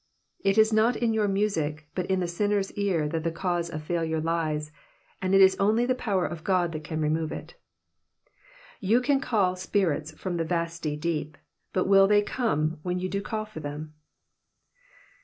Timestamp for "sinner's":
2.27-2.71